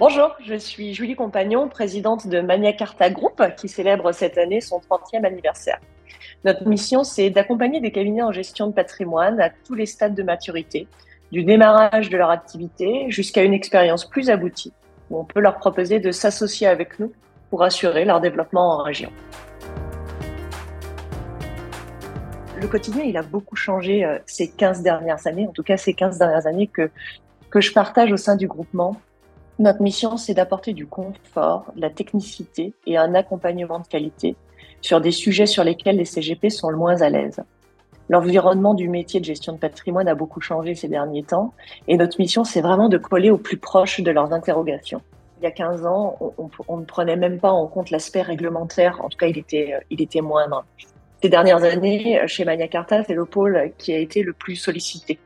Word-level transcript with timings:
Bonjour, 0.00 0.34
je 0.44 0.56
suis 0.56 0.92
Julie 0.92 1.14
Compagnon, 1.14 1.68
présidente 1.68 2.26
de 2.26 2.40
Mania 2.40 2.72
Carta 2.72 3.10
Group, 3.10 3.40
qui 3.56 3.68
célèbre 3.68 4.10
cette 4.10 4.36
année 4.38 4.60
son 4.60 4.80
30e 4.80 5.24
anniversaire. 5.24 5.78
Notre 6.44 6.66
mission, 6.66 7.04
c'est 7.04 7.30
d'accompagner 7.30 7.80
des 7.80 7.92
cabinets 7.92 8.22
en 8.22 8.32
gestion 8.32 8.66
de 8.66 8.72
patrimoine 8.72 9.40
à 9.40 9.50
tous 9.50 9.76
les 9.76 9.86
stades 9.86 10.16
de 10.16 10.24
maturité, 10.24 10.88
du 11.30 11.44
démarrage 11.44 12.10
de 12.10 12.16
leur 12.16 12.30
activité 12.30 13.06
jusqu'à 13.08 13.44
une 13.44 13.54
expérience 13.54 14.04
plus 14.04 14.30
aboutie, 14.30 14.72
où 15.10 15.20
on 15.20 15.24
peut 15.24 15.38
leur 15.38 15.58
proposer 15.58 16.00
de 16.00 16.10
s'associer 16.10 16.66
avec 16.66 16.98
nous 16.98 17.12
pour 17.48 17.62
assurer 17.62 18.04
leur 18.04 18.20
développement 18.20 18.72
en 18.72 18.82
région. 18.82 19.12
Le 22.60 22.66
quotidien, 22.66 23.04
il 23.04 23.16
a 23.16 23.22
beaucoup 23.22 23.54
changé 23.54 24.04
euh, 24.04 24.18
ces 24.26 24.50
15 24.50 24.82
dernières 24.82 25.24
années, 25.28 25.46
en 25.46 25.52
tout 25.52 25.62
cas 25.62 25.76
ces 25.76 25.94
15 25.94 26.18
dernières 26.18 26.48
années 26.48 26.66
que, 26.66 26.90
que 27.48 27.60
je 27.60 27.72
partage 27.72 28.10
au 28.10 28.16
sein 28.16 28.34
du 28.34 28.48
groupement 28.48 28.96
notre 29.58 29.82
mission, 29.82 30.16
c'est 30.16 30.34
d'apporter 30.34 30.72
du 30.72 30.86
confort, 30.86 31.66
de 31.76 31.80
la 31.80 31.90
technicité 31.90 32.74
et 32.86 32.96
un 32.96 33.14
accompagnement 33.14 33.78
de 33.78 33.86
qualité 33.86 34.36
sur 34.80 35.00
des 35.00 35.12
sujets 35.12 35.46
sur 35.46 35.62
lesquels 35.62 35.96
les 35.96 36.04
CGP 36.04 36.50
sont 36.50 36.70
le 36.70 36.76
moins 36.76 37.00
à 37.02 37.08
l'aise. 37.08 37.40
L'environnement 38.08 38.74
du 38.74 38.88
métier 38.88 39.20
de 39.20 39.24
gestion 39.24 39.52
de 39.52 39.58
patrimoine 39.58 40.08
a 40.08 40.14
beaucoup 40.14 40.40
changé 40.40 40.74
ces 40.74 40.88
derniers 40.88 41.22
temps 41.22 41.54
et 41.88 41.96
notre 41.96 42.20
mission, 42.20 42.44
c'est 42.44 42.60
vraiment 42.60 42.88
de 42.88 42.98
coller 42.98 43.30
au 43.30 43.38
plus 43.38 43.56
proche 43.56 44.00
de 44.00 44.10
leurs 44.10 44.32
interrogations. 44.32 45.00
Il 45.40 45.44
y 45.44 45.46
a 45.46 45.52
15 45.52 45.86
ans, 45.86 46.18
on, 46.68 46.76
ne 46.76 46.84
prenait 46.84 47.16
même 47.16 47.38
pas 47.38 47.50
en 47.50 47.66
compte 47.66 47.90
l'aspect 47.90 48.22
réglementaire, 48.22 49.00
en 49.02 49.08
tout 49.08 49.18
cas, 49.18 49.26
il 49.26 49.38
était, 49.38 49.74
il 49.90 50.02
était 50.02 50.20
moindre. 50.20 50.64
Ces 51.22 51.28
dernières 51.28 51.62
années, 51.64 52.20
chez 52.26 52.44
Mania 52.44 52.68
Carta, 52.68 53.04
c'est 53.04 53.14
le 53.14 53.24
pôle 53.24 53.72
qui 53.78 53.94
a 53.94 53.98
été 53.98 54.22
le 54.22 54.32
plus 54.32 54.56
sollicité. 54.56 55.18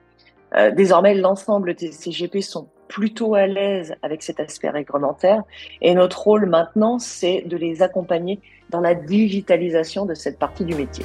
Euh, 0.54 0.70
désormais, 0.70 1.14
l'ensemble 1.14 1.74
des 1.74 1.92
CGP 1.92 2.40
sont 2.40 2.68
plutôt 2.88 3.34
à 3.34 3.46
l'aise 3.46 3.94
avec 4.02 4.22
cet 4.22 4.40
aspect 4.40 4.70
réglementaire. 4.70 5.42
Et 5.80 5.94
notre 5.94 6.20
rôle 6.22 6.46
maintenant, 6.46 6.98
c'est 6.98 7.42
de 7.42 7.56
les 7.56 7.82
accompagner 7.82 8.40
dans 8.70 8.80
la 8.80 8.94
digitalisation 8.94 10.06
de 10.06 10.14
cette 10.14 10.38
partie 10.38 10.64
du 10.64 10.74
métier. 10.74 11.04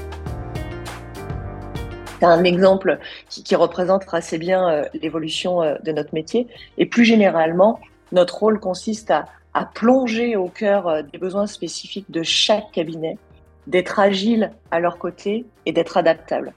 C'est 2.20 2.26
un 2.26 2.46
exemple 2.46 3.00
qui, 3.28 3.56
représente 3.56 4.06
assez 4.14 4.38
bien 4.38 4.70
euh, 4.70 4.86
l'évolution 4.94 5.62
euh, 5.62 5.76
de 5.84 5.92
notre 5.92 6.14
métier. 6.14 6.48
Et 6.78 6.86
plus 6.86 7.04
généralement, 7.04 7.82
notre 8.14 8.38
rôle 8.40 8.62
consiste 8.62 9.12
à, 9.12 9.26
plonger 9.76 10.38
au 10.38 10.48
cœur 10.48 10.88
euh, 10.88 11.02
des 11.02 11.18
besoins 11.18 11.48
spécifiques 11.48 12.10
de 12.10 12.24
chaque 12.24 12.72
cabinet, 12.72 13.18
d'être 13.68 14.00
agile 14.00 14.52
à 14.72 14.80
leur 14.80 15.00
côté 15.00 15.46
et 15.66 15.74
d'être 15.74 15.98
adaptable. 15.98 16.54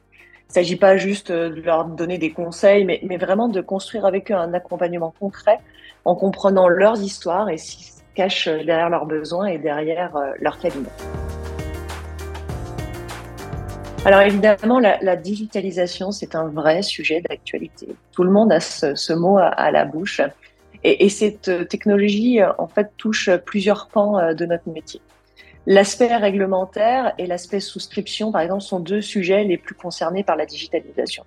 Il 0.49 0.51
ne 0.51 0.55
s'agit 0.63 0.77
pas 0.77 0.97
juste 0.97 1.33
euh, 1.33 1.51
de 1.51 1.61
leur 1.61 1.85
donner 1.87 2.19
des 2.19 2.31
conseils, 2.31 2.85
mais, 2.85 3.17
vraiment 3.17 3.49
de 3.49 3.61
construire 3.61 4.07
avec 4.07 4.31
eux 4.31 4.35
un 4.35 4.55
accompagnement 4.55 5.13
concret 5.19 5.59
en 6.05 6.15
comprenant 6.15 6.69
leurs 6.69 7.03
histoires 7.03 7.51
et 7.51 7.59
ce 7.59 7.77
qui 7.77 7.85
se 7.85 8.01
cache 8.15 8.47
derrière 8.47 8.89
leurs 8.89 9.07
besoins 9.07 9.47
et 9.47 9.59
derrière 9.59 10.15
euh, 10.17 10.31
leur 10.39 10.59
cabinet. 10.61 10.89
Alors 14.05 14.21
évidemment, 14.21 14.79
la, 14.79 15.17
digitalisation, 15.17 16.13
c'est 16.13 16.37
un 16.37 16.47
vrai 16.47 16.83
sujet 16.83 17.21
d'actualité. 17.29 17.89
Tout 18.13 18.23
le 18.23 18.31
monde 18.31 18.53
a 18.53 18.61
ce, 18.61 19.13
mot 19.13 19.39
à, 19.39 19.71
la 19.73 19.85
bouche. 19.85 20.21
Et, 20.85 21.05
et 21.05 21.09
cette 21.09 21.49
euh, 21.49 21.65
technologie, 21.65 22.39
en 22.59 22.69
fait, 22.69 22.93
touche 22.97 23.31
plusieurs 23.45 23.89
pans 23.89 24.33
de 24.33 24.47
notre 24.47 24.69
métier. 24.69 25.01
L'aspect 25.67 26.15
réglementaire 26.15 27.13
et 27.19 27.27
l'aspect 27.27 27.59
souscription, 27.59 28.31
par 28.31 28.41
exemple, 28.43 28.63
sont 28.63 28.79
deux 28.79 29.01
sujets 29.01 29.43
les 29.43 29.59
plus 29.59 29.75
concernés 29.75 30.23
par 30.23 30.37
la 30.37 30.47
digitalisation. 30.47 31.25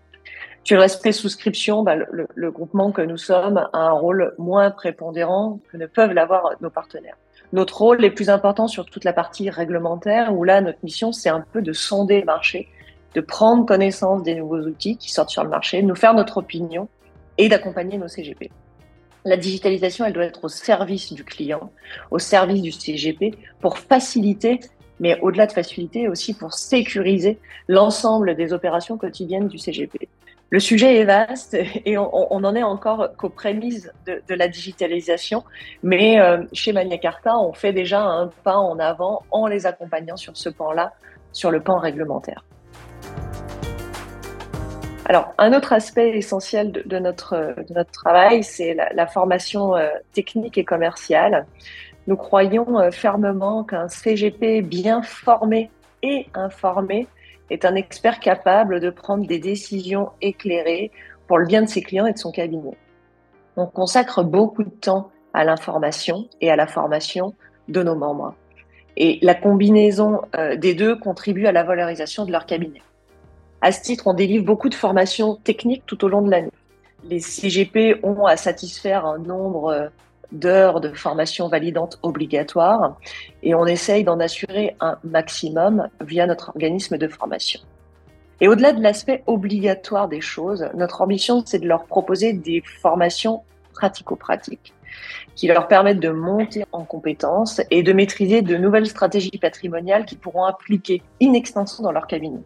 Sur 0.63 0.79
l'aspect 0.79 1.11
souscription, 1.11 1.83
bah, 1.83 1.95
le, 1.95 2.27
le, 2.33 2.51
groupement 2.51 2.91
que 2.91 3.01
nous 3.01 3.17
sommes 3.17 3.57
a 3.73 3.79
un 3.79 3.91
rôle 3.91 4.33
moins 4.37 4.71
prépondérant 4.71 5.59
que 5.71 5.77
ne 5.77 5.87
peuvent 5.87 6.13
l'avoir 6.13 6.51
nos 6.61 6.69
partenaires. 6.69 7.17
Notre 7.51 7.77
rôle 7.77 8.05
est 8.05 8.11
plus 8.11 8.29
important 8.29 8.67
sur 8.67 8.85
toute 8.85 9.03
la 9.03 9.13
partie 9.13 9.49
réglementaire, 9.49 10.33
où 10.33 10.43
là, 10.43 10.61
notre 10.61 10.79
mission, 10.83 11.11
c'est 11.11 11.29
un 11.29 11.41
peu 11.41 11.61
de 11.61 11.73
sonder 11.73 12.19
le 12.19 12.25
marché, 12.25 12.67
de 13.15 13.21
prendre 13.21 13.65
connaissance 13.65 14.23
des 14.23 14.35
nouveaux 14.35 14.61
outils 14.61 14.97
qui 14.97 15.11
sortent 15.11 15.31
sur 15.31 15.43
le 15.43 15.49
marché, 15.49 15.81
de 15.81 15.87
nous 15.87 15.95
faire 15.95 16.13
notre 16.13 16.37
opinion 16.37 16.87
et 17.37 17.49
d'accompagner 17.49 17.97
nos 17.97 18.07
CGP. 18.07 18.51
La 19.29 19.37
digitalisation, 19.37 20.05
elle 20.05 20.13
doit 20.13 20.25
être 20.25 20.45
au 20.45 20.49
service 20.49 21.13
du 21.13 21.23
client, 21.23 21.71
au 22.09 22.17
service 22.17 22.63
du 22.63 22.71
CGP, 22.71 23.35
pour 23.59 23.77
faciliter, 23.77 24.59
mais 24.99 25.19
au-delà 25.21 25.45
de 25.45 25.51
faciliter, 25.51 26.07
aussi 26.07 26.33
pour 26.33 26.53
sécuriser 26.55 27.37
l'ensemble 27.67 28.33
des 28.33 28.53
opérations 28.53 28.97
quotidiennes 28.97 29.47
du 29.47 29.59
CGP. 29.59 30.09
Le 30.49 30.59
sujet 30.59 30.95
est 30.95 31.03
vaste 31.03 31.55
et 31.85 31.95
on, 31.99 32.09
on 32.33 32.43
en 32.43 32.55
est 32.55 32.63
encore 32.63 33.15
qu'aux 33.17 33.29
prémices 33.29 33.91
de, 34.07 34.33
la 34.33 34.47
digitalisation, 34.47 35.43
mais 35.83 36.19
euh, 36.19 36.43
chez 36.51 36.73
Mania 36.73 36.97
Carta, 36.97 37.37
on 37.37 37.53
fait 37.53 37.71
déjà 37.71 38.01
un 38.01 38.31
pas 38.43 38.57
en 38.57 38.79
avant 38.79 39.21
en 39.29 39.45
les 39.45 39.67
accompagnant 39.67 40.17
sur 40.17 40.35
ce 40.35 40.49
pan-là, 40.49 40.93
sur 41.33 41.51
le 41.51 41.59
pan 41.59 41.77
réglementaire. 41.77 42.43
Alors, 45.09 45.33
un 45.39 45.53
autre 45.53 45.73
aspect 45.73 46.15
essentiel 46.15 46.71
de, 46.71 46.99
notre, 46.99 47.55
travail, 47.91 48.43
c'est 48.43 48.75
la, 48.75 48.93
la, 48.93 49.07
formation 49.07 49.75
euh, 49.75 49.89
technique 50.13 50.55
et 50.59 50.63
commerciale. 50.63 51.47
Nous 52.05 52.15
croyons 52.15 52.79
euh, 52.79 52.91
fermement 52.91 53.63
qu'un 53.63 53.87
CGP 53.87 54.61
bien 54.61 55.01
formé 55.01 55.71
et 56.03 56.27
informé 56.35 57.07
est 57.49 57.65
un 57.65 57.73
expert 57.73 58.19
capable 58.19 58.79
de 58.79 58.91
prendre 58.91 59.25
des 59.25 59.39
décisions 59.39 60.11
éclairées 60.21 60.91
pour 61.25 61.39
le 61.39 61.47
bien 61.47 61.63
de 61.63 61.67
ses 61.67 61.81
clients 61.81 62.05
et 62.05 62.13
de 62.13 62.19
son 62.19 62.31
cabinet. 62.31 62.77
On 63.57 63.65
consacre 63.65 64.21
beaucoup 64.21 64.63
de 64.63 64.69
temps 64.69 65.09
à 65.33 65.43
l'information 65.43 66.29
et 66.39 66.51
à 66.51 66.55
la 66.55 66.67
formation 66.67 67.33
de 67.67 67.81
nos 67.81 67.95
membres. 67.95 68.35
Et 68.95 69.17
la 69.23 69.33
combinaison 69.33 70.21
euh, 70.35 70.55
des 70.55 70.75
deux 70.75 70.95
contribue 70.95 71.47
à 71.47 71.51
la 71.51 71.63
valorisation 71.63 72.25
de 72.25 72.31
leur 72.31 72.45
cabinet. 72.45 72.83
À 73.61 73.71
ce 73.71 73.81
titre, 73.81 74.07
on 74.07 74.13
délivre 74.13 74.45
beaucoup 74.45 74.69
de 74.69 74.75
formations 74.75 75.35
techniques 75.35 75.83
tout 75.85 76.05
au 76.05 76.07
long 76.07 76.21
de 76.21 76.31
l'année. 76.31 76.51
Les 77.03 77.19
CGP 77.19 77.99
ont 78.03 78.25
à 78.25 78.37
satisfaire 78.37 79.05
un 79.05 79.19
nombre 79.19 79.67
euh, 79.67 79.87
d'heures 80.31 80.79
de 80.79 80.89
formation 80.93 81.47
validante 81.49 81.99
obligatoire 82.01 82.97
et 83.43 83.55
on 83.55 83.65
essaye 83.65 84.03
d'en 84.03 84.19
assurer 84.19 84.75
un 84.79 84.97
maximum 85.03 85.87
via 86.01 86.25
notre 86.25 86.49
organisme 86.49 86.97
de 86.97 87.07
formation. 87.07 87.59
Et 88.41 88.47
au-delà 88.47 88.71
de 88.71 88.81
l'aspect 88.81 89.23
obligatoire 89.27 90.07
des 90.07 90.21
choses, 90.21 90.69
notre 90.73 91.01
ambition, 91.01 91.43
c'est 91.45 91.59
de 91.59 91.67
leur 91.67 91.85
proposer 91.85 92.31
des 92.31 92.63
formations 92.81 93.43
pratico-pratiques 93.73 94.73
qui 95.35 95.47
leur 95.47 95.67
permettent 95.67 95.99
de 95.99 96.09
monter 96.09 96.65
en 96.71 96.83
compétences 96.83 97.61
et 97.71 97.83
de 97.83 97.93
maîtriser 97.93 98.41
de 98.41 98.55
nouvelles 98.55 98.87
stratégies 98.87 99.37
patrimoniales 99.37 100.05
qui 100.05 100.15
pourront 100.15 100.45
appliquer 100.45 101.01
in 101.21 101.33
extenso 101.33 101.83
dans 101.83 101.91
leur 101.91 102.07
cabinet. 102.07 102.39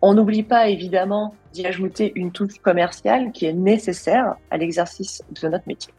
On 0.00 0.14
n'oublie 0.14 0.42
pas 0.42 0.68
évidemment 0.68 1.34
d'y 1.52 1.66
ajouter 1.66 2.12
une 2.14 2.32
touche 2.32 2.58
commerciale 2.58 3.32
qui 3.32 3.46
est 3.46 3.52
nécessaire 3.52 4.36
à 4.50 4.56
l'exercice 4.56 5.22
de 5.30 5.48
notre 5.48 5.66
métier. 5.66 5.92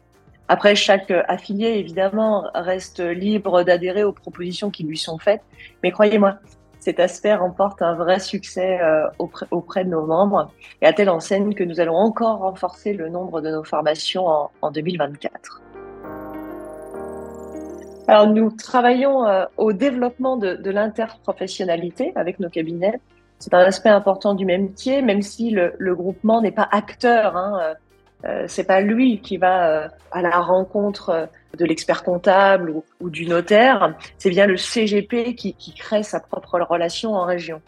Après, 0.48 0.74
chaque 0.74 1.10
affilié, 1.28 1.78
évidemment, 1.78 2.50
reste 2.54 3.00
libre 3.00 3.62
d'adhérer 3.62 4.04
aux 4.04 4.12
propositions 4.12 4.70
qui 4.70 4.82
lui 4.82 4.98
sont 4.98 5.18
faites, 5.18 5.40
mais 5.82 5.90
croyez-moi, 5.90 6.34
cet 6.80 7.00
aspect 7.00 7.34
remporte 7.34 7.80
un 7.80 7.94
vrai 7.94 8.18
succès 8.18 8.78
euh, 8.82 9.06
auprès, 9.18 9.84
de 9.84 9.88
nos 9.88 10.04
membres 10.04 10.52
et 10.82 10.86
à 10.86 10.92
telle 10.92 11.08
enseigne 11.08 11.54
que 11.54 11.64
nous 11.64 11.80
allons 11.80 11.96
encore 11.96 12.40
renforcer 12.40 12.92
le 12.92 13.08
nombre 13.08 13.40
de 13.40 13.48
nos 13.48 13.64
formations 13.64 14.26
en, 14.26 14.50
en 14.60 14.70
2024. 14.70 15.62
Alors, 18.06 18.26
nous 18.26 18.50
travaillons 18.50 19.26
euh, 19.26 19.46
au 19.56 19.72
développement 19.72 20.36
de, 20.36 20.56
de 20.56 20.70
l'interprofessionnalité 20.70 22.12
avec 22.16 22.38
nos 22.38 22.50
cabinets 22.50 23.00
c'est 23.38 23.54
un 23.54 23.60
aspect 23.60 23.88
important 23.88 24.34
du 24.34 24.44
même 24.44 24.64
métier, 24.64 25.02
même 25.02 25.22
si 25.22 25.50
le, 25.50 25.74
le 25.78 25.94
groupement 25.94 26.40
n'est 26.40 26.52
pas 26.52 26.68
acteur. 26.70 27.36
Hein, 27.36 27.58
euh, 27.60 27.74
euh 28.24 28.44
c'est 28.48 28.64
pas 28.64 28.80
lui 28.80 29.20
qui 29.20 29.36
va 29.36 29.68
euh, 29.68 29.88
à 30.12 30.22
la 30.22 30.40
rencontre 30.40 31.10
euh, 31.10 31.26
de 31.58 31.64
l'expert 31.64 32.02
comptable 32.02 32.70
ou, 32.70 32.84
ou, 33.00 33.10
du 33.10 33.26
notaire. 33.26 33.94
C'est 34.18 34.30
bien 34.30 34.46
le 34.46 34.56
CGP 34.56 35.34
qui, 35.34 35.54
qui, 35.54 35.74
crée 35.74 36.02
sa 36.02 36.20
propre 36.20 36.58
relation 36.60 37.14
en 37.14 37.24
région. 37.24 37.60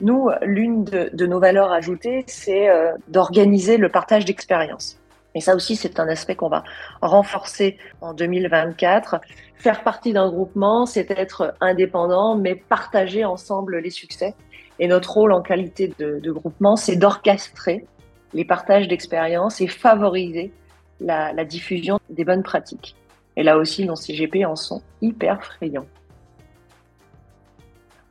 Nous, 0.00 0.28
l'une 0.42 0.84
de, 0.84 1.10
de, 1.12 1.26
nos 1.26 1.38
valeurs 1.38 1.72
ajoutées, 1.72 2.24
c'est 2.26 2.68
euh, 2.68 2.92
d'organiser 3.08 3.76
le 3.76 3.88
partage 3.88 4.24
d'expérience. 4.24 4.98
Et 5.34 5.40
ça 5.40 5.54
aussi, 5.56 5.74
c'est 5.74 5.98
un 5.98 6.08
aspect 6.08 6.36
qu'on 6.36 6.48
va 6.48 6.62
renforcer 7.02 7.76
en 8.00 8.14
2024. 8.14 9.20
Faire 9.56 9.82
partie 9.82 10.12
d'un 10.12 10.28
groupement, 10.30 10.86
c'est 10.86 11.10
être 11.10 11.54
indépendant, 11.60 12.36
mais 12.36 12.54
partager 12.54 13.24
ensemble 13.24 13.78
les 13.78 13.90
succès 13.90 14.34
et 14.78 14.88
notre 14.88 15.12
rôle 15.12 15.32
en 15.32 15.42
qualité 15.42 15.92
de, 15.98 16.32
groupement, 16.32 16.76
c'est 16.76 16.96
d'orchestrer 16.96 17.86
les 18.32 18.44
partages 18.44 18.88
d'expériences 18.88 19.60
et 19.60 19.68
favoriser 19.68 20.52
la, 21.00 21.32
la, 21.32 21.44
diffusion 21.44 21.98
des 22.10 22.24
bonnes 22.24 22.42
pratiques. 22.42 22.96
Et 23.36 23.42
là 23.42 23.56
aussi, 23.56 23.84
nos 23.84 23.96
CGP 23.96 24.44
en 24.44 24.56
sont 24.56 24.82
hyper 25.00 25.44
frayants. 25.44 25.86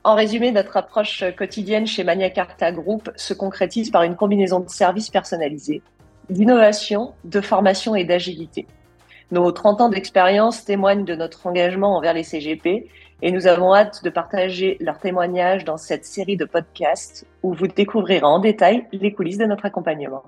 En 0.06 0.16
résumé, 0.16 0.52
notre 0.52 0.76
approche 0.76 1.24
quotidienne 1.38 1.88
chez 1.88 2.04
Mania 2.04 2.30
Carta 2.30 2.72
Group 2.72 3.10
se 3.16 3.34
concrétise 3.34 3.90
par 3.90 4.04
une 4.04 4.16
combinaison 4.16 4.60
de 4.60 4.70
services 4.70 5.10
personnalisés, 5.10 5.82
d'innovation, 6.30 7.14
de 7.24 7.42
formation 7.42 7.96
et 7.96 8.04
d'agilité. 8.04 8.66
Nos 9.32 9.52
30 9.52 9.82
ans 9.82 9.90
d'expérience 9.90 10.64
témoignent 10.64 11.06
de 11.06 11.16
notre 11.16 11.48
engagement 11.48 11.96
envers 11.98 12.14
les 12.14 12.24
CGP 12.24 12.88
et 13.22 13.32
nous 13.32 13.48
avons 13.48 13.74
hâte 13.74 14.04
de 14.04 14.10
partager 14.10 14.78
leurs 14.80 15.00
témoignages 15.00 15.64
dans 15.64 15.78
cette 15.78 16.06
série 16.06 16.38
de 16.38 16.46
podcasts 16.46 17.26
où 17.42 17.54
vous 17.54 17.68
découvrirez 17.68 18.24
en 18.24 18.40
détail 18.40 18.86
les 18.92 19.14
coulisses 19.14 19.38
de 19.38 19.46
notre 19.46 19.66
accompagnement. 19.66 20.24